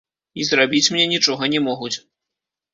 [0.39, 1.95] І зрабіць мне нічога не могуць.